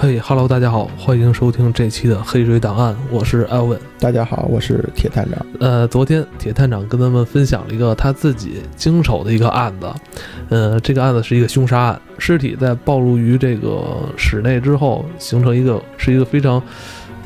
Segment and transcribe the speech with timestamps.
[0.00, 3.76] 嘿哈喽，大家好，欢迎收听这期的《黑水档案》，我是艾文。
[3.98, 5.44] 大家好，我是铁探长。
[5.58, 9.92] 呃，昨天铁探长跟咱们分享了一个他自己经手的一个案子，
[10.50, 16.62] 呃，这个案子是一个凶杀案，尸体在暴露于这个室内之后，形成一个是一个非常。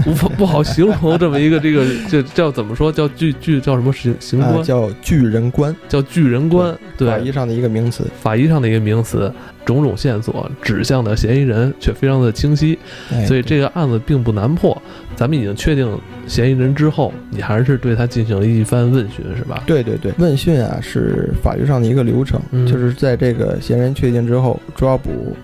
[0.06, 2.90] 无法不好形容这么一个这个这叫怎么说？
[2.90, 7.08] 叫巨巨叫什么形形观叫巨人观叫巨人观对。
[7.08, 8.06] 法医上的一个名词。
[8.20, 9.32] 法医上的一个名词
[9.64, 12.78] 种种线索指向的嫌疑人却非常的清晰，
[13.26, 14.80] 所以这个案子并不难破。
[15.14, 19.62] 咱们已经确定嫌疑人之后，你还是对他进行了一番问询是吧？
[19.66, 25.36] 对对对，问讯啊是法律上的一个流程，就是在这个嫌疑人确定之后，抓捕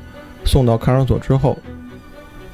[0.45, 1.57] 送到看守所之后。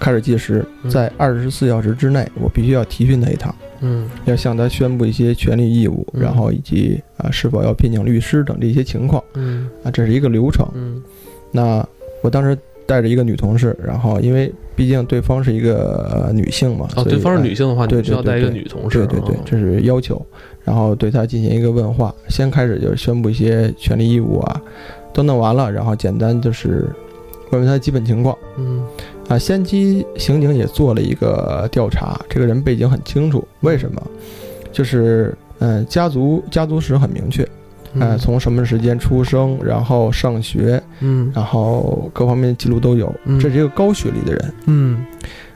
[0.04, 3.54] 开始计时，在二十四小时之内，我必须要提讯他一趟。
[3.80, 9.24] 嗯，要向他宣布一些权利义务，然后以及啊是否要聘请律师等这些情况。
[9.32, 10.68] 嗯，啊，这是一个流程。
[10.74, 11.02] 嗯，
[11.50, 11.82] 那
[12.22, 19.06] 我当时带着一个女同事，然后因为毕竟对方是一个女性嘛，哦，对方是女性的话，对需要带一个女同事。
[19.06, 20.20] 对对对，这是要求。
[20.64, 24.60] 然后对她进行一个问话，先开始就是宣布一些权利义务啊，
[25.14, 26.86] 都弄完了，然后简单就是
[27.50, 28.36] 问问她的基本情况。
[28.58, 28.84] 嗯。
[29.28, 33.46] 啊，先期刑警也做了一个调查，这个人背景很清楚。
[33.60, 34.02] 为什么？
[34.70, 37.46] 就是，嗯，家族家族史很明确，
[37.98, 43.12] 哎，从什么时间出生，然后上学，嗯，然后各方面记录都有。
[43.40, 45.06] 这是一个高学历的人，嗯，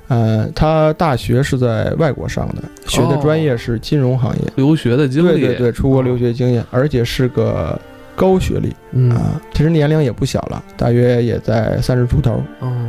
[0.09, 7.79] 呃，他大学是在外国上的，学的专业是金融行业，留学的经历，对对对，出国留学经验，而且是个。
[8.19, 8.75] 高学历
[9.15, 12.43] 啊，其实年龄也不小了，大约也在三十出头，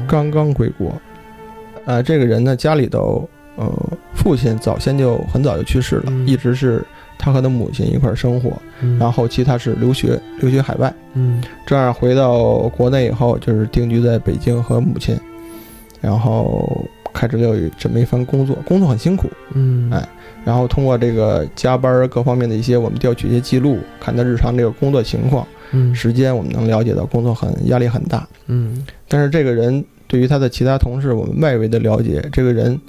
[0.07, 0.91] 刚刚归国。
[1.85, 3.71] 呃，这个人呢，家里头，呃，
[4.15, 6.83] 父亲早先就很早就去世了，一直是
[7.19, 8.51] 他和他母亲一块生活。
[8.97, 10.91] 然后后期他是留学，留学海外。
[11.13, 15.15] 嗯，这样回到国内以后，就是定居在北京和母亲，
[16.01, 16.83] 然后
[17.13, 19.29] 开始有这么一番工作，工作很辛苦。
[19.53, 20.07] 嗯，哎。
[20.45, 32.79] 然后通过这个加班各方面的一些，我们调取一些记录，看他日常这个工作情况，嗯，时间我们能了解到工作很压力很大，嗯，但是这个人对于他的其他同事，我们外围的了解，这个人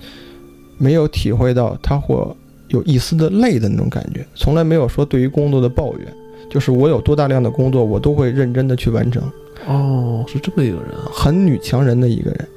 [0.79, 2.35] 没有体会到他或
[2.69, 6.07] 有一丝的累的那种感觉，从来没有说对于工作的抱怨，
[6.49, 9.23] 就是我有多大量的工作，我都会认真的去完成。
[9.67, 12.49] 哦，是这么一个人，很女强人的一个人，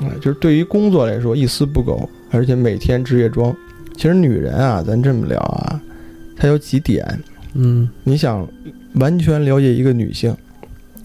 [0.00, 3.54] 啊，就是对于工作来说一丝不苟，而且每天职业装。
[3.96, 5.80] 其实女人啊，咱这么聊啊，
[6.36, 7.04] 她有几点，
[7.54, 8.46] 嗯，你想
[8.94, 10.32] 完全了解一个女性，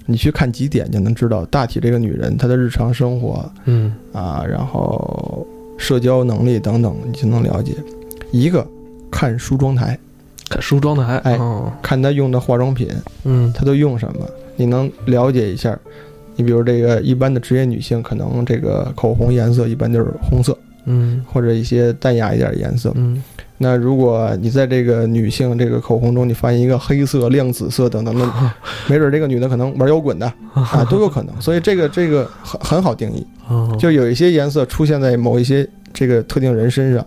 [0.05, 7.73] 你去看几点就能知道大体这个女人她的日常生活，嗯啊，然后社交能力等等，你就能了解。
[8.31, 8.67] 一个
[9.09, 9.97] 看梳妆台，
[10.47, 11.39] 看梳妆台，哎，
[11.81, 12.87] 看她用的化妆品，
[13.23, 15.75] 嗯，她都用什么，你能了解一下。
[16.35, 20.57] 你比如这个一般的职业女性，可能这个口红颜色一般就是红色。
[20.85, 22.91] 嗯，或者一些淡雅一点的颜色。
[22.95, 23.23] 嗯，
[23.57, 28.53] 那如果你在这个女性这个口红中，你发现一个黑色、亮紫色等等， 那
[28.89, 31.41] 没准这个女的可能玩摇滚的 啊，都有可能。
[31.41, 33.25] 所以这个这个很很好定义，
[33.79, 37.05] 就有一些颜色出现在某一些这个特定人身上，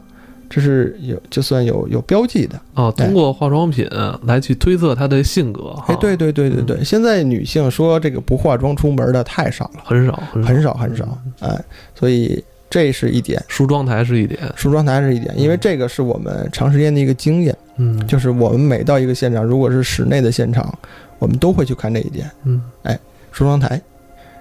[0.48, 2.60] 这是有就算有有标记的。
[2.74, 2.92] 哦。
[2.96, 3.88] 通过化妆品
[4.22, 5.74] 来去推测她的性格。
[5.86, 10.74] 哎，对对对对对，现在女性说这个不化妆出门的太少了，很少很少。
[10.74, 11.18] 很少。
[11.40, 11.64] 哎，
[11.94, 12.42] 所以。
[12.68, 20.76] 这是一点，梳妆台是一点，梳妆台是一点，因为这个是我们长时间的一个经验，嗯，就是我们每到一个现场，如果是室内的现场，
[21.20, 22.98] 我们都会去看这一点，嗯，哎，
[23.30, 23.80] 梳妆台，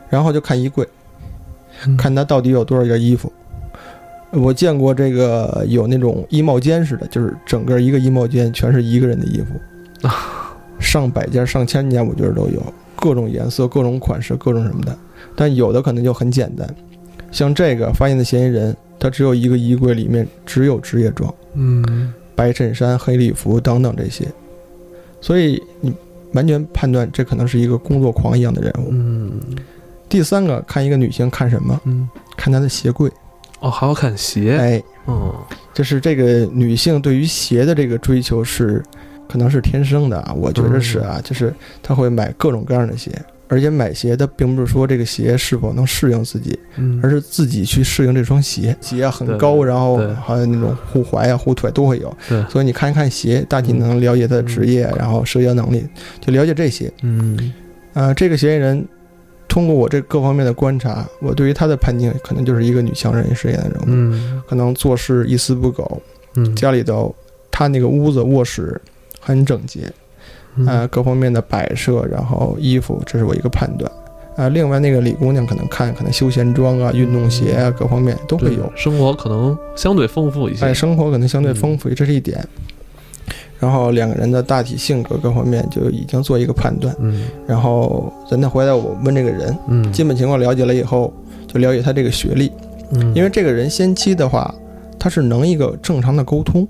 [0.10, 0.86] 然后就看衣柜，
[1.96, 3.32] 看它到底有多少件衣服。
[4.36, 10.10] 我见过这个有那种衣帽间似的，就是整个一个衣帽间全是一个人的衣服，
[10.80, 12.62] 上百件、上千件，我觉得都有，
[12.96, 14.98] 各种颜色、各种款式、各种什么的，
[15.36, 16.68] 但有的可能就很简单。
[17.32, 24.28] 像这个发现的嫌疑人，他只有一个衣柜，里面只有职业装，嗯，白衬衫、黑礼服等等这些，
[25.22, 25.94] 所以你
[26.34, 28.90] 完全判断这可能是一个工作狂一样的人物。
[28.92, 29.40] 嗯，
[30.10, 31.80] 第三个看一个女性看什么？
[31.86, 33.10] 嗯，看她的鞋柜。
[33.60, 34.58] 哦，还要看鞋？
[34.58, 35.34] 哎，嗯，
[35.74, 38.84] 就是这个女性对于鞋的这个追求是，
[39.28, 43.12] 可能是天生的啊，我觉得是啊，就是她会买各种各样的鞋。
[43.48, 46.58] 而且买鞋，的并不是说这个鞋是否能适应自己，
[47.04, 48.76] 而是自己去适应这双鞋。
[48.82, 52.12] 鞋很高，然后还有那种护踝啊、护腿都会有。
[52.50, 55.86] 所以你看一看鞋，大体能了解他的职业，然后社交能力，
[56.20, 56.92] 就了解这些。
[57.04, 57.54] 嗯，
[57.94, 58.84] 啊，这个嫌疑人，
[59.56, 63.86] 通过我这各方面的观察，我对于他的判定可能就是一个女强人饰演的人物。
[63.86, 66.02] 嗯，可能做事一丝不苟。
[66.34, 67.16] 嗯，家里头，
[67.50, 68.82] 他那个屋子卧室
[69.18, 69.90] 很整洁。
[70.68, 73.90] 呃，各方面的摆设，然后衣服，这是我一个判断。
[74.36, 80.66] 啊，另外那个李姑娘可能看可能休闲装啊、运动鞋啊各方面都会有，生活可能相对丰富一些。
[80.66, 82.46] 哎，生活可能相对丰富，这是一点。
[83.60, 86.96] 然后两个人的大体性格各方面就已经做一个判断。
[87.00, 91.14] 嗯然后咱再回来，我问这个人嗯，基本情况了解了以后，
[91.48, 92.52] 就了解他这个学历，
[92.92, 94.54] 嗯因为这个人先期的话，
[95.00, 96.68] 他是能一个正常的沟通，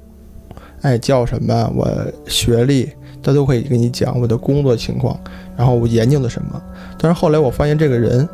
[0.81, 1.87] 哎，叫什么，我
[2.27, 2.89] 学历，
[3.23, 5.19] 他都会跟你讲我的工作情况，
[5.57, 6.61] 然后我研究的什么。
[6.99, 8.27] 但是后来我发现这个人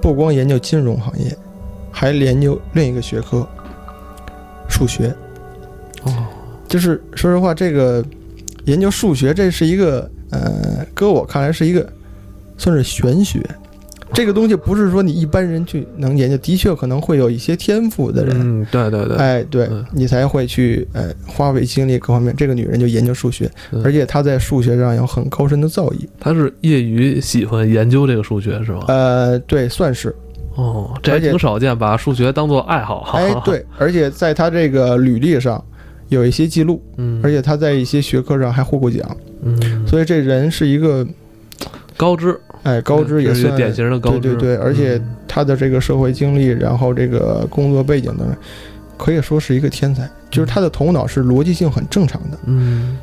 [0.00, 1.36] 不光研究金融行业，
[1.90, 3.46] 还研究另一个学科，
[4.68, 5.14] 数学。
[6.04, 6.26] 哦，
[6.72, 8.02] 就是说实话，这个
[8.64, 11.86] 研究数学，这是一个呃，搁我看来是一个
[12.56, 13.44] 算是玄学。
[14.14, 22.34] 这个东西不是说你一般人去能研究，的确可能会有一些天赋的人，嗯，对对对，哎，对嗯你才会去呃花费精力各方面。
[22.36, 26.06] 这个女人就研究数学，嗯而且她在数学上有很高深的造诣。
[26.20, 28.84] 她是业余喜欢研究这个数学是吗？
[28.88, 30.14] 呃，对，算是，
[30.56, 33.00] 哦，这还挺少见，把数学当做爱好。
[33.04, 35.62] 哈哎，，对， 而且在她这个履历上
[36.14, 41.06] 有一些记录，嗯，而且他在一些学科上还获过奖，嗯，所以这人是一个
[41.96, 48.36] 高知，哎高知也是典型的高知，对对对，而且嗯他的这个社会经历，然后这个工作背景等等，
[48.96, 50.08] 可以说是一个天才。
[50.30, 52.38] 就是他的头脑是逻辑性很正常的。
[52.46, 52.96] 嗯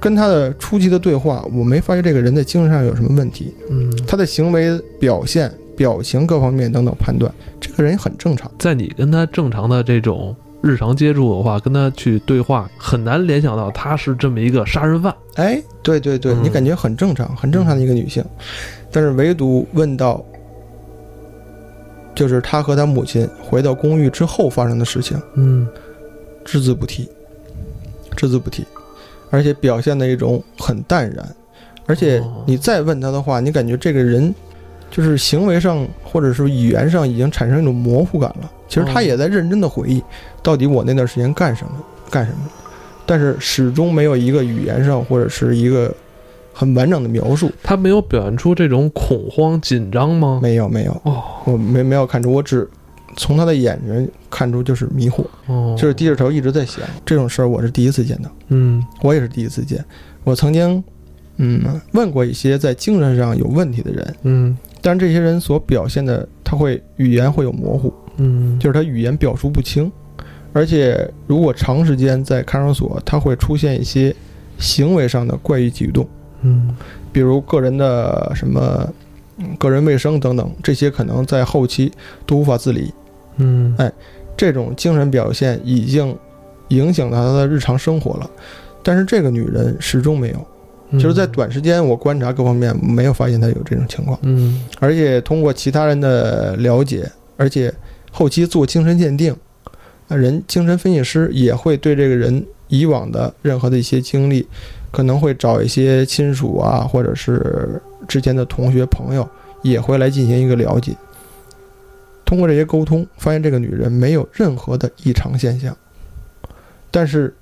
[0.00, 3.52] 跟他的初级的对话，我没发现这个人在精神上有什么问题。
[3.68, 8.48] 嗯，他的行为表现、表情各方面等等判断，这个人很正常。
[8.60, 15.14] 在你跟他正常的这种日常接触的话，跟他去对话，很难联想到他是这么一个杀人犯。
[15.36, 16.42] 哎，对对对，嗯。
[16.42, 18.24] 你感觉很正常，很正常的一个女性，
[18.90, 20.24] 但是唯独问到，
[22.14, 25.20] 就是她和她母亲回到公寓之后发生的事情。
[25.34, 25.66] 嗯。
[26.44, 27.06] 只字不提，
[28.16, 28.64] 只字不提，
[29.28, 31.36] 而且表现的一种很淡然，
[31.84, 32.42] 而且哦。
[32.46, 34.34] 你再问他的话，你感觉这个人
[34.90, 38.50] 就是行为上或者是语言上已经产生一种模糊感了。
[38.68, 40.02] 其实他哦也在认真的回忆，
[40.42, 41.72] 到底我那段时间干什么
[42.10, 42.38] 干什么，
[43.06, 45.94] 但是始终没有一个语言上或者是一个
[46.52, 50.40] 很完整的描述，他没有表现出这种恐慌紧张吗？
[50.42, 51.22] 没有没有，哦。
[51.44, 52.68] 我没没有看出，我只
[53.16, 58.30] 从他的眼神看出就是迷惑，哦，就是低着头一直在想这种事儿，我是第一次见到。
[58.48, 58.84] 嗯。
[59.00, 59.82] 我也是第一次见。
[60.24, 60.84] 我曾经，
[61.36, 69.90] 嗯，问过一些在精神上有问题的人，嗯但是这些人所表现的，他会语言会有模糊，嗯，就是他语言表述不清，
[70.52, 74.14] 而且如果长时间在看守所，他会出现一些
[74.58, 76.06] 行为上的怪异举动，
[76.42, 76.76] 嗯
[77.12, 78.60] 比如个人的什么。
[79.40, 81.92] 嗯个人卫生等等，这些可能在后期
[82.26, 82.92] 都无法自理。
[83.36, 83.88] 嗯哎
[84.36, 86.12] 这种精神表现已经
[86.70, 88.28] 影响到他的日常生活了，
[88.82, 90.44] 但是这个女人始终没有。
[90.90, 94.64] 嗯，就是在短时间我观察各方面没有发现他有这种情况，嗯。
[94.80, 97.72] 而且通过其他人的了解，而且
[98.10, 99.34] 后期做精神鉴定，
[100.08, 104.46] 那，人精神分析师也会对这个人以往的任何的一些经历，
[104.90, 109.28] 可能会找一些亲属啊，或者是之前的同学朋友，
[109.62, 110.96] 也会来进行一个了解。
[112.24, 115.74] 通过这些沟通，发现这个女人没有任何的异常现象，
[116.90, 117.34] 但是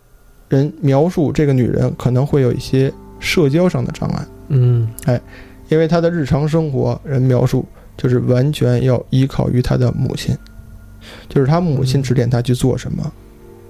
[0.48, 4.26] 人描述这个女人可能会有一些社交上的障碍。
[4.48, 5.20] 嗯哎
[5.68, 7.64] 因为他的日常生活人描述
[7.96, 10.36] 就是完全要依靠于他的母亲，
[11.28, 13.12] 就是他母亲指点他去做什么，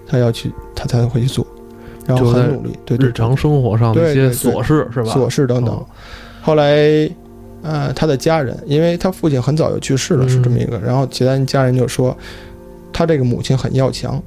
[0.07, 1.47] 他要去他才会去做，
[2.05, 5.11] 然后很努力，对对日常生活上的一些琐事是吧？
[5.11, 5.87] 琐事等等哦。
[6.43, 7.09] 后来，
[7.63, 12.15] 呃，他的家人，因为他父亲很早就去世了，嗯是这么一个，然后其他人家人就说，
[12.93, 14.23] 他这个母亲很要强，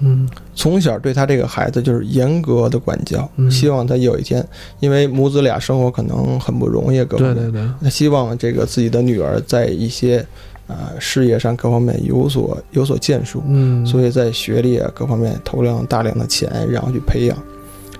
[0.00, 3.50] 嗯从小对他这个孩子就是严格的管教，嗯。
[3.50, 4.46] 希望他有一天，
[4.80, 7.36] 因为母子俩生活可能很不容易，各方面。
[7.36, 10.24] 对对对，他希望这个自己的女儿在一些
[10.66, 17.36] 呃事业上各方面有所有所建树，嗯，所以在学历啊各方面投量大量的钱，然后去培养，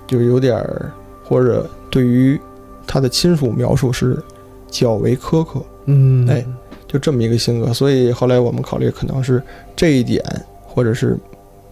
[0.06, 0.90] 就是有点儿
[1.24, 2.40] 或者对于
[2.86, 4.22] 他的亲属描述是
[4.70, 6.28] 较为苛刻，嗯。
[6.28, 6.44] 哎
[6.88, 7.74] 就这么一个性格。
[7.74, 9.42] 所以后来我们考虑可能是
[9.74, 10.22] 这一点，
[10.64, 11.18] 或者是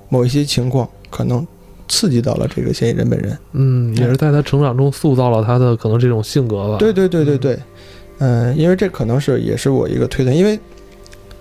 [0.08, 1.46] 某一些情况可能
[1.88, 3.36] 刺激到了这个嫌疑人本人。
[3.52, 6.76] 嗯，也是在他成长中塑造了他的可能这种性格吧。
[6.78, 7.58] 对对对对对，
[8.18, 10.58] 嗯、因为这可能是也是我一个推断，因为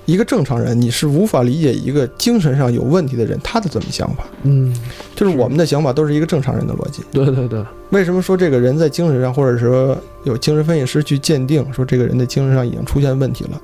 [0.05, 4.75] 一个正常人你是无法理解一个精神上有问题的人他的怎么想法，嗯，
[5.15, 7.01] 就是我们的想法都是一个正常人的逻辑。
[7.13, 13.62] 对对对，为什么说这个人在精神上，或者说有精神分析师去鉴定说这个人的精神上已经出现问题了，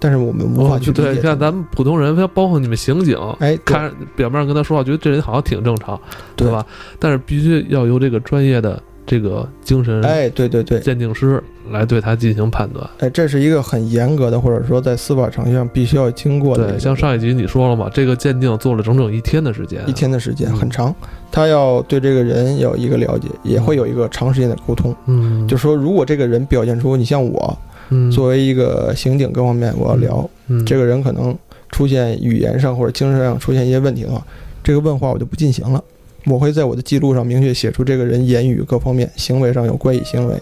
[0.00, 1.02] 但是我们无法哦去理解。
[1.02, 6.00] 对，像咱们普通人，像包括你们刑警，哎，看表面上跟他说话，觉得这人好像挺正常，
[6.36, 6.64] 对吧？
[6.98, 12.88] 但是必须要由这个专业的这个精神哎，对对对，鉴定师来对他进行判断。
[12.98, 16.72] 哎，这是一个很严格的，或者说在司法程序上必须要经过的。
[16.72, 20.94] 对，像上一集你说了嘛，这个鉴定做了整整一天的时间，一天的时间嗯很长，
[21.30, 24.94] 他要对这个人有一个了解，也会有一个长时间的沟通。
[25.06, 27.58] 嗯，就说如果这个人表现出你像我
[27.90, 28.10] 嗯。
[28.10, 30.64] 作为一个刑警各方面我要聊，嗯。
[30.64, 31.36] 这个人可能
[31.70, 34.24] 出现语言上或者精神上出现一些问题的话，
[34.62, 35.82] 这个问话我就不进行了。
[36.26, 40.34] 我会在我的记录上明确写出这个人言语各方面行为上有怪异行为，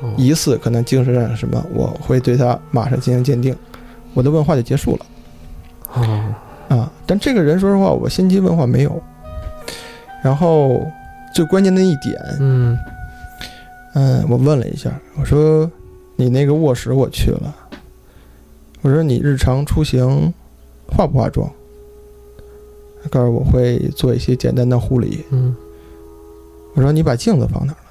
[0.00, 0.12] 哦。
[0.16, 3.54] 疑似可能精神上有什么，我会对他马上进行鉴定，
[4.12, 5.06] 我的问话就结束了。
[5.92, 6.36] 啊
[6.68, 6.92] 啊。
[7.06, 9.02] 但这个人说实话，我先期问话没有。
[10.22, 10.86] 然后
[11.34, 12.78] 最关键的一点，嗯。
[13.94, 15.70] 嗯，我问了一下，我说
[16.16, 17.54] 你那个卧室我去了，
[18.82, 20.32] 我说你日常出行
[20.86, 21.50] 化不化妆？
[23.02, 25.24] 他告诉我会做一些简单的护理。
[25.30, 25.54] 嗯
[26.74, 27.82] 我说你把镜子放哪儿了？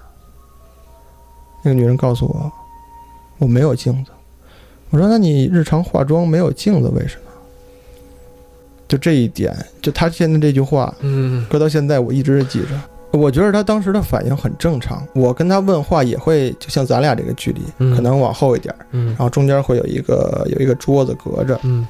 [1.63, 2.51] 那个女人告诉我
[3.38, 4.12] 我没有镜子。
[4.89, 7.32] 我说那你日常化妆没有镜子为什么？
[8.88, 12.70] 就这一点，就他现在这句话，嗯搁到现在我一直记着。
[13.13, 17.96] 我觉得他当时的反应很正常，我跟他问话也会就像咱俩这个距离，嗯。
[17.96, 19.10] 可能往后一点，嗯。
[19.10, 21.86] 然后中间会有一个有一个桌子隔着，嗯。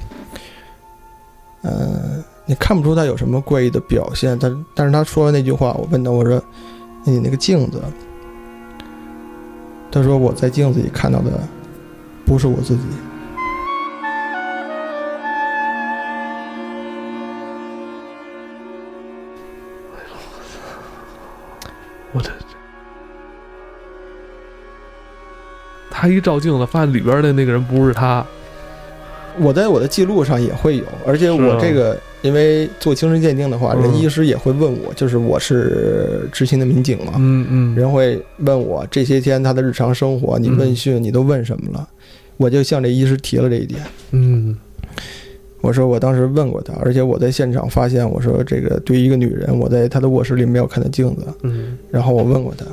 [1.62, 6.42] 嗯、你看不出他有什么怪异的表现，但但是他说完那句话，我问他我说
[7.04, 7.82] 你那个镜子，
[9.90, 11.40] 他说我在镜子里看到的
[12.26, 12.82] 不是我自己，
[26.04, 28.22] 他一照镜子，发现里边的那个人不是他。
[29.40, 33.80] 我在我的记录上也会有，而且我这个因为做精神鉴定的话，嗯。
[33.80, 37.74] 人医师也会问我，就是我是执勤的民警嘛，嗯嗯。
[37.74, 41.88] 人会问我这些天他的日常生活，你问讯你都问什么了？
[42.36, 43.80] 我就向这医师提了这一点，
[44.10, 44.54] 嗯。
[45.62, 51.78] 我说我当时问过他，而且我在现场发现，我说这个对于一个女人，我在她的卧室里没有看到镜子，嗯。
[51.90, 52.66] 然后我问过她，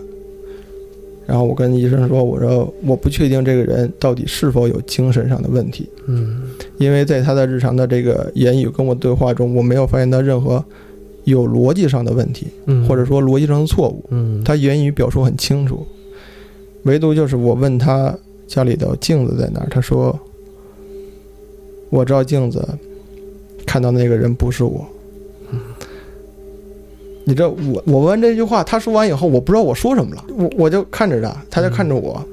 [1.31, 6.41] 然后我跟医生说，我说我不确定这个人到底是否有精神上的问题，嗯
[6.77, 10.61] 因为在他的日常的这个言语跟我对话中，我没有发现他任何
[11.23, 14.03] 有逻辑上的问题，嗯，或者说逻辑上的错误。
[14.09, 15.87] 嗯他言语表述很清楚，
[16.83, 18.13] 唯独就是我问他
[18.45, 20.19] 家里的镜子在哪儿，他说
[21.89, 22.67] 我照镜子
[23.65, 24.85] 看到那个人不是我。
[27.23, 32.23] 你知道我我问这句话，他说完以后，我不知道我说什么了，我我就看着他，他就看着我，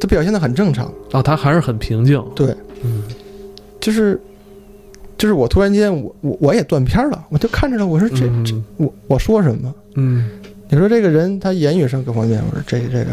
[0.00, 2.22] 他表现的很正常，哦，他还是很平静。
[2.34, 3.04] 对，嗯
[3.80, 4.18] 就是
[5.18, 9.74] 就是我突然间我我我也断片了，我就看着他，我说这这嗯我我说什么？
[9.94, 10.30] 嗯
[10.70, 13.10] 你说这个人他言语上各方面，我说这个这个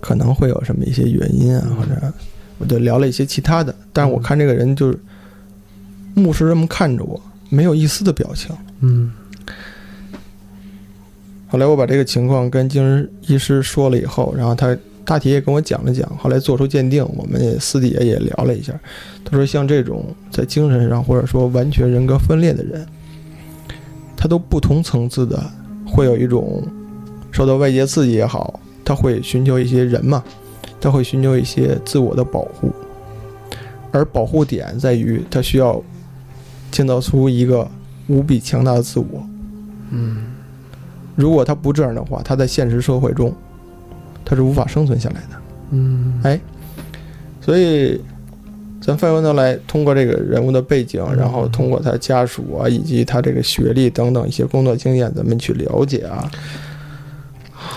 [0.00, 2.12] 可能会有什么一些原因啊，嗯或者
[2.58, 4.98] 我就聊了一些其他的，但是我看这个人就是
[6.14, 8.54] 目视这么看着我，没有一丝的表情。
[8.80, 9.10] 嗯
[11.54, 18.72] 后来我把这个情况跟精神医师说了以后，然后他大体也跟我讲了讲，后来做出鉴定，我们也私底下也聊了一下。
[19.24, 22.84] 他说，像这种在精神上或者说完全人格分裂的人，
[24.16, 25.40] 他都不同层次的
[25.86, 26.60] 会有一种
[27.30, 30.24] 受到外界刺激也好，他会寻求一些人嘛，
[30.80, 32.72] 他会寻求一些自我的保护，
[33.92, 35.80] 而保护点在于他需要
[36.72, 37.70] 建造出一个
[38.08, 39.24] 无比强大的自我。
[39.92, 40.24] 嗯
[41.14, 43.32] 如果他不这样的话，他在现实社会中
[44.24, 45.36] 他是无法生存下来的。
[45.70, 46.38] 嗯哎
[47.40, 48.00] 所以，
[48.80, 56.30] 咱翻回头来，通过这个人物的背景，嗯然后通过他家属啊，以及他这个学历等等一些工作经验，咱们去了解啊。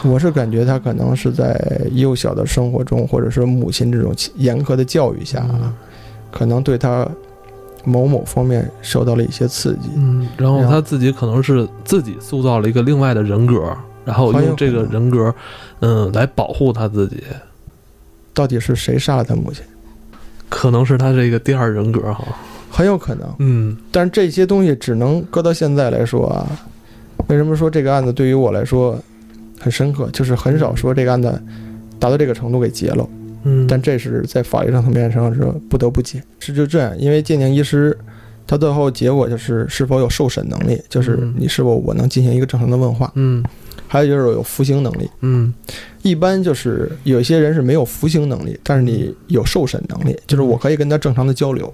[0.04, 5.74] 我是感觉他可能是在幼小的生活中，或者是母亲这种严苛的教育下啊，
[6.32, 7.08] 可能对他
[7.84, 9.90] 某某方面受到了一些刺激。
[9.96, 15.34] 嗯，然后他自己可能是自己塑造了一个另外的人格，然后用这个人格，
[15.80, 17.24] 嗯，来保护他自己。
[18.34, 19.64] 到底是谁杀了他母亲？
[20.50, 22.24] 可能是他这个第二人格哈。
[22.70, 23.28] 很有可能。
[23.40, 26.46] 嗯但是这些东西只能搁到现在来说啊，
[27.28, 28.98] 为什么说这个案子对于我来说
[29.60, 30.10] 很深刻？
[30.12, 31.42] 就是很少说这个案子
[31.98, 33.08] 达到这个程度给结了，
[33.44, 36.22] 嗯，但这是在法律上层面上是不得不解。
[36.40, 37.98] 是就这样，因为鉴定医师
[38.46, 43.44] 他最后结果就是是否有受审能力，就是嗯你是否我能进行一个正常的问话，嗯。
[43.90, 45.10] 还有就是有服刑能力。
[45.22, 45.54] 嗯。
[46.02, 51.74] 一般就是有些人是没有服刑能力，但是你有受审能力，就是我可以跟他正常的交流。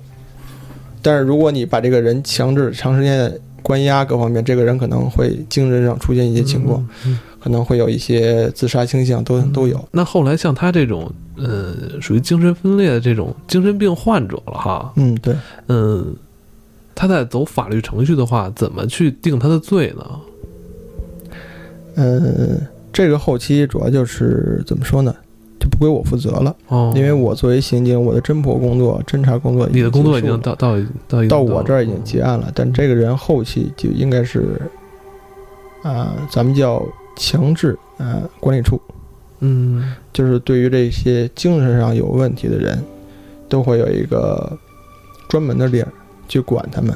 [1.02, 9.78] 但是如果你把这个人强制长时间地关押各方面，这个人可能会精神上出现一些情况，嗯，可能会有一些自杀倾向，都都有。
[9.92, 15.36] 那后来像他这种，呃，属于精神分裂的这种精神病患者了哈，嗯，对，
[15.68, 16.16] 嗯，
[16.96, 20.06] 他在走法律程序的话，怎么去定他的罪呢？
[21.96, 22.62] 嗯，
[22.94, 25.14] 这个后期主要就是怎么说呢，
[25.60, 30.78] 就不归我负责了，哦，因为我作为刑警，我的侦破工作、侦查工作，你的工作已经到到
[31.10, 34.62] 到到我这儿已经结结案了，但这个人后期就应该是，
[35.84, 36.82] 啊、咱们叫
[37.16, 38.80] 强制啊、呃管理处，
[39.40, 42.84] 嗯就是对于这些精神上有问题的人，
[43.48, 44.58] 都会有一个
[45.28, 45.88] 专门的地儿
[46.28, 46.96] 去管他们。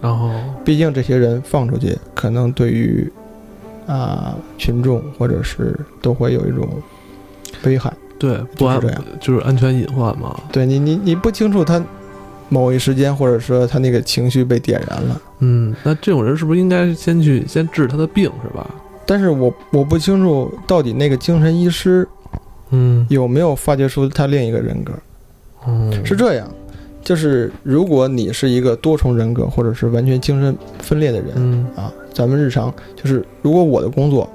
[0.00, 0.30] 然后
[0.64, 3.10] 毕竟这些人放出去，可能对于
[3.86, 6.68] 啊、群众或者是都会有一种
[7.64, 7.92] 危害。
[8.18, 11.80] 对不安这样就是安全隐患嘛，对你，你你不清楚他
[12.48, 15.22] 某一时间，或者说他那个情绪被点燃了。
[15.38, 18.68] 嗯，那这种人是不是应该先去先治他的病是吧？
[19.08, 22.06] 但是我我不清楚到底那个精神医师
[22.68, 24.92] 嗯有没有发掘出他另一个人格。
[25.66, 26.46] 嗯，是这样，
[27.02, 34.28] 就是如果你是一个多重人格，或者是完全精神分裂的人、嗯啊，咱们日常就是，如果我的工作，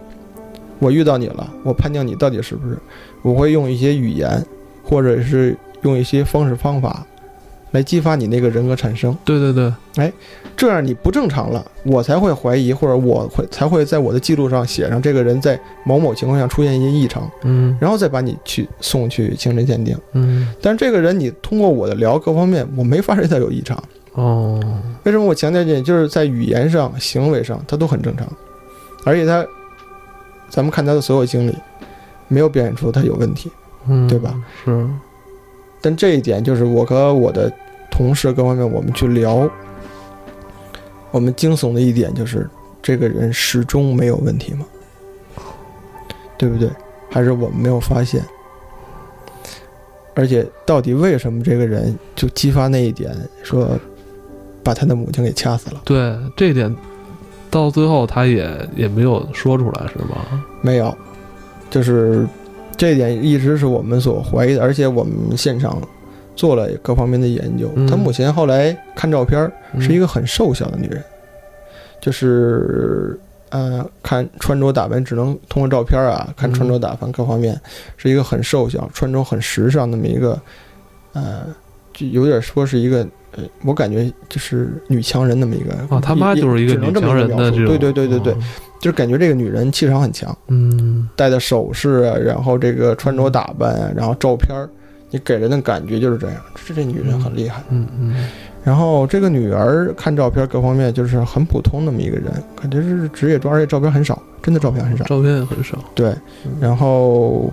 [0.79, 2.75] 我遇到你了，我判定你到底是不是，
[3.21, 4.43] 我会用一些语言，
[4.83, 7.05] 或者是用一些方式方法，
[7.73, 9.15] 来激发你那个人格产生。
[9.25, 10.11] 对对对，哎
[10.55, 19.97] 这样你不正常了，我才会怀疑，或者我会才会在我的记录上写上这个人在某某情况下出现一些异常，嗯然后再把你去送去精神鉴定。
[20.13, 23.77] 嗯但是这个人你通过我的聊各方面，我没发现他有异常。
[24.13, 24.61] 哦，
[25.03, 25.83] 为什么我强调这点？
[25.83, 28.27] 就是在语言上、行为上，他都很正常，
[29.05, 29.43] 而且他，
[30.49, 31.57] 咱们看他的所有经历，
[32.27, 33.51] 没有表现出他有问题。
[33.87, 34.35] 嗯，对吧？
[34.63, 34.87] 是，
[35.83, 37.51] 但这一点就是我和我的
[37.91, 39.49] 同事各方面，我们去聊，
[41.11, 42.49] 我们惊悚的一点就是
[42.81, 44.65] 这个人始终没有问题吗？
[46.37, 46.69] 对不对？
[47.09, 48.23] 还是我们没有发现？
[50.15, 53.77] 而且到底为什么这个人就激发那一点，说
[54.63, 55.81] 把他的母亲给掐死了？
[55.83, 56.73] 对这一点，
[57.51, 60.25] 到最后他也也没有说出来是吧？
[60.61, 60.95] 没有，
[61.69, 62.25] 就是
[62.83, 65.81] 这一点一直是我们所怀疑的，而且我们现场
[66.35, 67.71] 做了各方面的研究。
[67.77, 71.01] 嗯他母亲后来看照片儿，是一个个很瘦小的女人，
[72.01, 73.17] 就是
[73.51, 77.57] 呃，看穿着打扮只能通过照片儿啊，看穿着打扮各方面，
[77.95, 80.37] 是一个很瘦小、穿着很时尚那么一个，
[81.13, 81.45] 呃，
[81.93, 83.07] 就有点说是一个。
[83.35, 88.37] 呃，我感觉就是女强人那么一个哦，他妈就是一个女强人的这种，对对对对对，哦，
[88.83, 94.69] 就是感觉这个女人气场很强，嗯戴的首饰啊，然后这个穿着打扮啊，然后照片儿，
[95.09, 96.35] 你给人的感觉就是这样，
[96.67, 97.63] 这这女人很厉害。
[97.69, 98.29] 嗯嗯
[98.61, 102.25] 然后这个女儿看照片各方面就是很普通那么一个人，
[102.61, 105.05] 感觉是职业装，而且照片很少，真的照片很少。
[105.05, 106.09] 照片也很少，对，
[106.45, 107.49] 嗯然后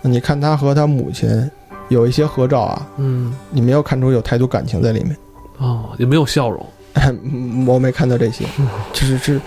[0.00, 1.48] 你看她和她母亲
[1.90, 5.16] 有一些合照啊，嗯你没有看出有太多感情在里面，
[5.58, 8.44] 哦，也没有笑容，嗯 我没看到这些，
[8.92, 9.40] 就是是。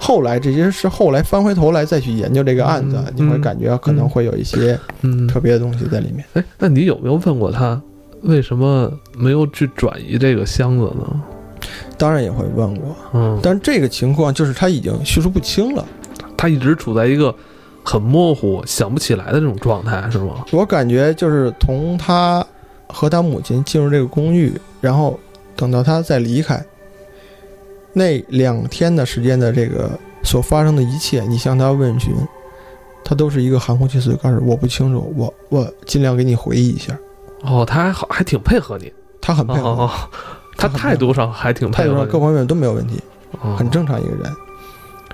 [0.00, 6.24] 后来这些是后来翻回头来再去研究这个案子，嗯你会感觉可能会有一些嗯，特别的东西在里面。
[6.32, 7.80] 哎，那你有没有问过他，
[8.22, 11.22] 为什么没有去转移这个箱子呢？
[11.98, 15.84] 当然也会问过，嗯，但这个情况就是他已经叙述不清了。
[16.34, 17.34] 他一直处在一个
[17.84, 20.46] 很模糊、想不起来的这种状态，是吗？
[20.52, 22.44] 我感觉就是从他
[22.86, 25.20] 和他母亲进入这个公寓，然后
[25.54, 26.64] 等到他再离开，
[27.92, 29.90] 那两天的时间的这个
[30.22, 32.14] 所发生的一切，你向他问询，
[33.04, 36.96] 他都是一个含糊其辞，告诉我不清楚，我我尽量给你回忆一下。
[37.42, 39.90] 哦，他还好，还挺配合你，他很配合，哦，
[40.56, 43.00] 他态度上还挺态配合态，度上各方面都没有问题，
[43.40, 44.30] 哦很正常一个人。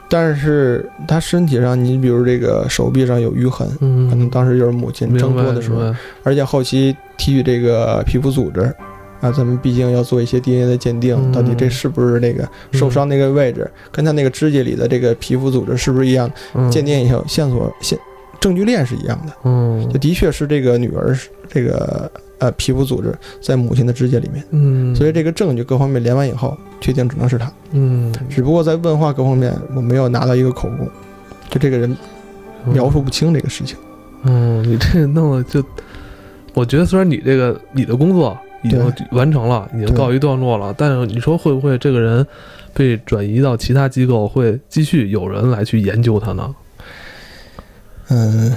[0.09, 8.73] 但是他身体上，你比如这个手臂上有淤痕，嗯，可能当时就是母亲挣脱的时候，而且后期提取这个皮肤组织，
[9.21, 16.31] 啊，咱们毕竟要做一些 DNA 的鉴定，嗯到底这是不是那个受伤那个位置，跟他那个指甲里的这个皮肤组织是不是一样？
[16.55, 17.99] 嗯鉴定以后，线索线
[18.41, 27.51] 证据链是一样的，嗯就的确是这个女儿是这个呃皮肤组织在母亲的指甲里面，嗯，所以这个证据各方面连完以后，确定只能是他。
[27.73, 30.87] 嗯只不过在问话各方面，我没有拿到一个口供，
[31.49, 31.97] 就这个人
[32.67, 33.77] 描述不清这个事情。
[34.25, 35.65] 嗯，你这弄的就，
[36.53, 42.27] 我觉得虽然你这个你的工作已经完成了，已经告一段落了，但是你说会不会这个人
[42.75, 46.55] 被转移到其他机构，会继续有人来去研究他呢？
[48.09, 48.53] 嗯，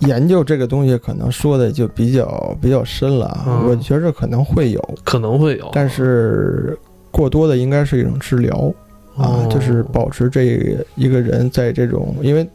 [0.00, 6.76] 研究这个东西可能说的就比较比较深了啊，嗯我觉着可能会有，可能会有，但是
[7.10, 8.72] 过多的应该是一种治疗，
[9.16, 9.48] 啊，哦。
[9.48, 12.48] 就是保持这一个人在这种，因为，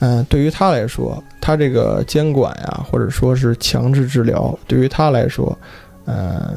[0.00, 5.56] 嗯、对于他来说，他这个监管呀，或者说是强制治疗，对于他来说，
[6.04, 6.52] 呃，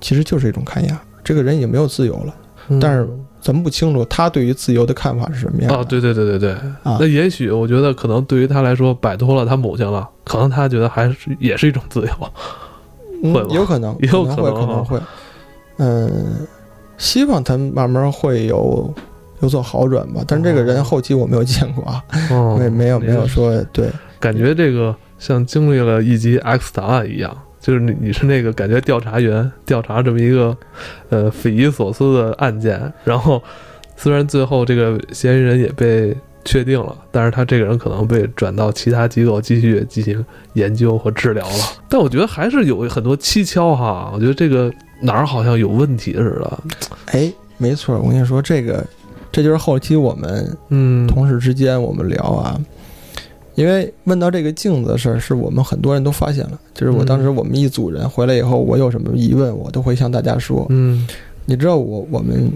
[0.00, 1.00] 其实就是一种看压。
[1.24, 2.34] 这个人已经没有自由了，
[2.68, 3.08] 嗯但是
[3.40, 5.78] 咱们不清楚他对于自由的看法是什么样的。
[5.78, 12.08] 哦，对对对对对，啊那，也许我觉得可能对于他来说，摆脱了他母亲了，可能他觉得还是也是一种自由。
[13.22, 15.00] 嗯会吗有可能，也有可能会，可能啊可能会。
[15.78, 16.46] 嗯，
[16.98, 18.92] 希望他慢慢会有
[19.40, 20.22] 有所好转吧。
[20.26, 23.88] 但是这个人哦后期我没有见过啊， 哦没没有没有说对。
[24.18, 30.56] 感觉这个像经历了一集 X 档案一样，就是你你是那个感觉调查员调查这么一个
[31.10, 33.42] 呃匪夷所思的案件，然后
[33.96, 41.64] 虽然最后这个嫌疑人也被确定了，但是他这个人可能被转到其他机构继续进行研究和治疗了。
[41.88, 44.72] 但我觉得还是有很多蹊跷哈，我觉得这个
[45.02, 46.58] 哪儿好像有问题似的。
[47.06, 48.84] 哎，没错，我跟你说，这个
[49.36, 52.58] 这就是后期我们嗯，同事之间我们聊啊，
[53.54, 56.58] 因为问到这个镜子的事儿，是我们很多人都发现了。
[56.72, 60.64] 就是我嗯当时我们一组人回来以后，我有什么疑问，我都会向大家说。
[60.70, 61.06] 嗯
[61.44, 62.50] 你知道我我们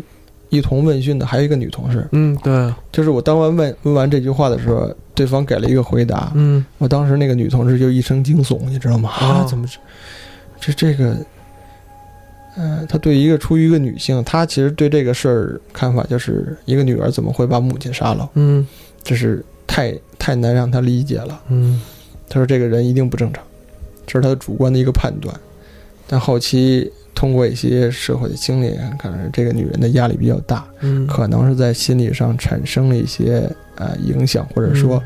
[0.48, 9.10] 一同问讯的还有一个女同事，嗯，对，就是我当完问问完这句话的时候，对方给了一个回答，嗯我当时那个女同事就一声惊悚，你知道吗？
[9.10, 9.66] 啊，哦怎么
[10.58, 11.14] 这这这个？
[12.56, 18.28] 嗯、她对一个出于一个女性，他其实对这个事儿看法就是一个女儿怎么会把母亲杀了？
[18.34, 18.66] 嗯。
[19.02, 21.40] 这是太太难让他理解了。
[21.48, 21.80] 嗯。
[22.28, 23.42] 他说这个人一定不正常，
[24.06, 25.34] 这是他的主观的一个判断。
[26.06, 35.02] 但后期通过一些社会的经历，可能这个女人的压力比较大，嗯，可能是在心理上产生了一些呃影响，或者说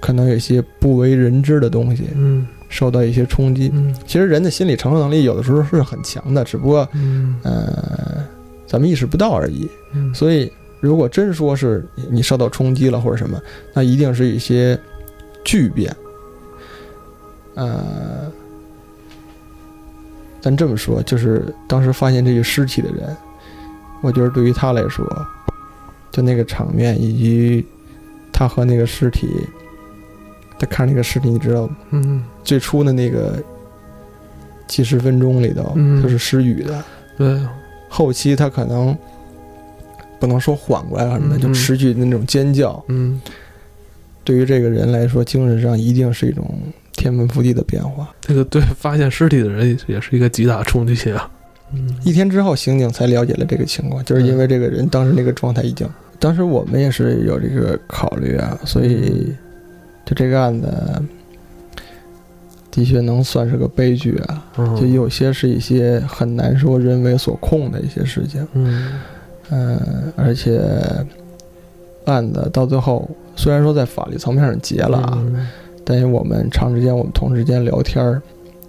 [0.00, 2.04] 可能有一些不为人知的东西。
[2.14, 3.70] 嗯受到一些冲击。
[3.72, 8.24] 嗯其实人的心理承受能力有的时候是很强的，只不过嗯呃
[8.66, 9.70] 咱们意识不到而已。
[9.92, 13.40] 嗯，所以如果真说是你你受到冲击了或者什么，
[13.72, 14.76] 那一定是一些
[15.44, 15.94] 巨变。
[17.54, 18.32] 呃，
[20.40, 23.16] 咱这么说，就是当时发现这具尸体的人，
[24.02, 25.06] 我觉得对于他来说，
[26.10, 27.64] 就那个场面以及
[28.32, 29.28] 他和那个尸体，
[30.64, 31.76] 他看那个尸体，你知道吗？
[31.90, 33.42] 嗯最初的那个
[34.66, 36.82] 几十分钟里头，嗯就是失语的。
[37.18, 37.40] 对，
[37.88, 38.96] 后期他可能
[40.18, 43.20] 不能说缓过来了什么的，嗯就持续的那种尖叫，嗯
[44.24, 46.44] 对于这个人来说，精神上一定是一种
[46.92, 48.08] 天翻覆地的变化。
[48.22, 51.30] 这个对发现尸体的人也是一个极大冲击啊。
[51.72, 59.32] 嗯一天之后，刑警才了解了这个情况，就是因为这个人当时那个状态已经，当时我们也是有这个考虑啊，所以
[60.04, 60.68] 就这个案子。
[62.70, 68.44] 的确能算是个悲剧啊，嗯就有些是一些很难说人为所控的一些事情。
[68.54, 69.00] 嗯
[69.48, 70.60] 呃，而且
[72.04, 75.48] 案子到最后，虽然说在法律层面上结了啊，嗯
[75.84, 78.20] 但是我们长时间我们同事间聊天儿，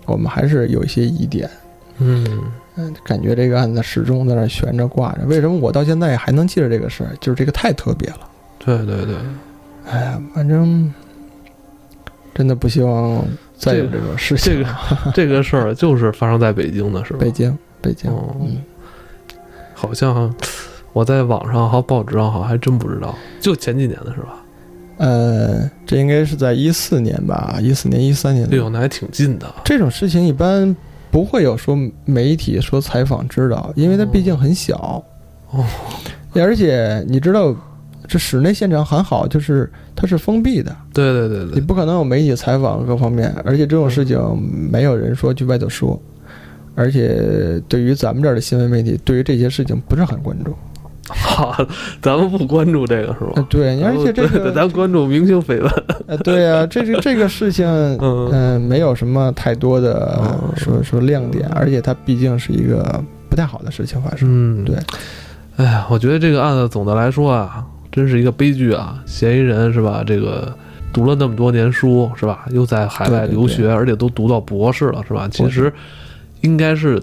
[0.05, 1.49] 我们还是有一些疑点。
[1.97, 2.43] 嗯
[2.75, 5.25] 嗯，感觉这个案子始终在那悬着挂着。
[5.25, 7.09] 为什么我到现在还能记着这个事儿？
[7.19, 8.19] 就是这个太特别了。
[8.59, 9.15] 对对对，
[9.89, 10.93] 哎呀，反正
[12.35, 13.25] 真的不希望
[13.57, 14.53] 再有这种事情。
[14.53, 17.19] 这个这个事儿就是发生在北京的是吧？
[17.21, 18.57] 北京，北京，哦嗯，
[19.73, 20.31] 好像
[20.93, 24.43] 我在网上和报纸上好像还真不知道，就前几年的是吧？
[24.97, 29.45] 呃，这应该是在一四年吧，一四年、一三年的哎呦，那还挺近的。
[29.63, 30.73] 这种事情一般
[31.11, 35.03] 不会有说媒体说采访知道，因为它毕竟很小。
[35.51, 35.65] 哦，
[36.33, 37.55] 而且你知道，
[38.07, 44.19] 这室内现场很好，就是它是封闭的，对对对对，你不可能有媒体采访各方面，而且这种事情
[44.71, 46.01] 没有人说去外头说。
[46.77, 50.53] 而且对于咱们这儿的新闻媒体，对于这些事情不是很关注。
[51.07, 51.55] 好，
[52.01, 53.47] 咱们不关注这个是呃吧？
[53.49, 55.71] 对，而且这个，咱关注明星绯闻。
[56.07, 57.65] 呃，对啊，这个这个事情，
[58.01, 64.27] 嗯嗯，没有什么太多的嗯说说亮点，而且它毕竟是一个不太好的事情发生。
[64.29, 64.75] 嗯，对。
[65.55, 67.65] 哎呀，我觉得这个案子总的来说啊，
[67.95, 69.01] 真是一个悲剧啊！
[69.05, 70.03] 嫌疑人是吧？
[70.05, 70.53] 这个
[70.91, 72.45] 读了那么多年书是吧？
[72.51, 75.29] 又在海外对对留学，而且都读到博士了是吧？
[75.31, 75.71] 其实
[76.41, 77.01] 应该是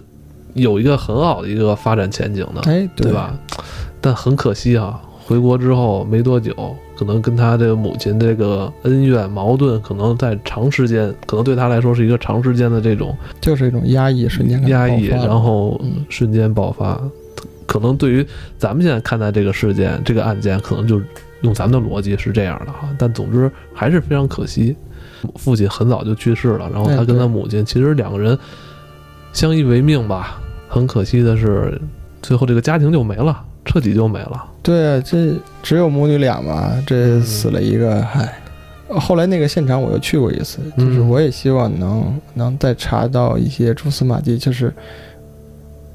[0.52, 3.34] 有一个很好的一个发展前景的，哎，对吧？
[4.02, 6.54] 但很可惜啊，回国之后没多久，
[6.94, 17.00] 可能跟他这个母亲这个恩怨矛盾，可能在长时间，可能对他来说是一个长时间的这种就是一种压抑，瞬间压抑，然后嗯瞬间爆发。
[17.66, 18.26] 可能对于
[18.58, 21.00] 咱们现在看待这个事件、这个案件，可能就
[21.42, 22.88] 用咱们的逻辑是这样的哈。
[22.98, 24.76] 但总之还是非常可惜，
[25.36, 28.38] 父亲很早就去世了，然后他跟他母亲其实两个人
[29.32, 30.40] 相依为命吧。
[30.68, 31.78] 很可惜的是，
[32.22, 34.42] 最后这个家庭就没了，彻底就没了。
[34.62, 38.38] 对，这只有母女俩嘛，这死了一个，嗨。
[38.88, 44.72] 后来那个现场我又去过一次，就是我也希望能能再查到一些蛛丝马迹，就是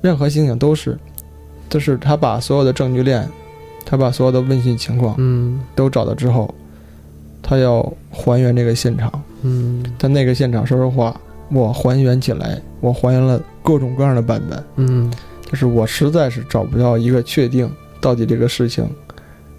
[0.02, 0.98] 任何刑警都是，
[1.70, 3.28] 就是他把所有的证据链，
[3.86, 5.60] 他把所有的问讯情况，嗯。
[5.76, 6.54] 都找到之后，
[7.42, 9.12] 他要还原这个现场。
[9.44, 9.84] 嗯。
[9.98, 15.12] 但那个现场，说实话，我还原起来，我还原了各种各样的版本，嗯。
[15.50, 18.86] 就是我实在是找不到一个确定到底这个事情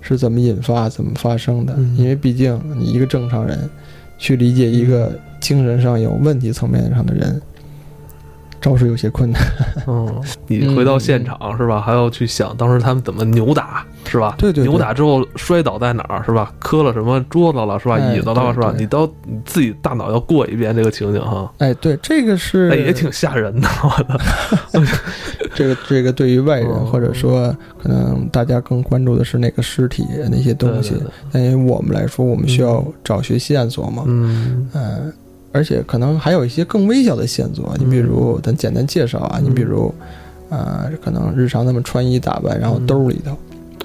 [0.01, 1.75] 是怎么引发、怎么发生的。
[1.77, 1.97] 嗯。
[1.97, 3.69] 因为毕竟你一个正常人
[4.19, 7.41] 去理解一个精神上有问题层面上的人，
[8.71, 9.41] 着实有些困难。
[9.87, 11.81] 嗯，你回到现场是吧？
[11.81, 14.35] 还要去想当时他们怎么扭打是吧？
[14.39, 16.53] 对对对扭打之后摔倒在哪儿是吧？
[16.59, 17.97] 磕了什么桌子了是吧？
[17.97, 18.75] 哎椅子了是吧？
[18.77, 24.19] 你都你自己大脑要过一遍这个情景哈，哎，对，这个是哎，也挺吓人的，我的。
[25.55, 34.05] 这个这个对于外人嗯或者说可能大家更关注的是那个尸体那些东西对对，对但因为我们来说，我们需要找寻线索嘛。
[34.07, 35.13] 嗯嗯，
[35.53, 39.93] 而且可能还有一些更微小的线索，你比如咱简单介绍啊，你比如，
[40.51, 43.37] 呃，可能日常他们穿衣打扮，然后兜里头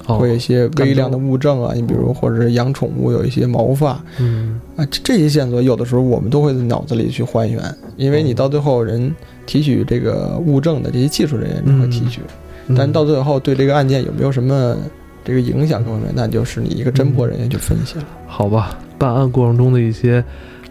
[0.08, 0.19] 哦。
[0.19, 4.60] 会有一些微量的物证啊，你比如或者是养宠物有一些毛发嗯。
[4.76, 7.63] 啊，这这些线索有的时候我们都会在脑子里去还原，
[7.95, 9.13] 因为你到最后人
[9.45, 12.21] 提取这个物证的这些技术人员只会提取，
[12.67, 12.76] 嗯。
[12.78, 14.76] 但到最后对这个案件有没有什么
[15.23, 18.06] 这个影响各方面，那就是你一个侦破人员去分析了。
[18.28, 20.23] 好吧，办案过程中的一些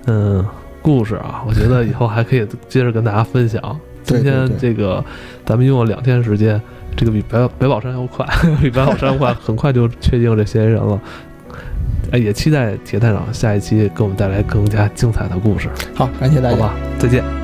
[0.07, 0.45] 嗯
[0.83, 3.79] 故事啊，我觉得以后还可以接着跟大家分享。
[4.03, 5.03] 今天这个
[5.47, 6.61] 咱们用了两天时间，
[6.97, 8.27] 这个比白白宝山要快，
[8.61, 11.01] 比白宝山快， 很快就确定这嫌疑人了。
[12.11, 16.57] 哎，也期待铁探长下一期给我们带来更加精彩的故事，好，感谢大家。
[16.57, 16.75] 好吧？
[16.99, 17.42] 再见。